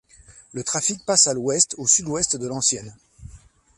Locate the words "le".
0.53-0.63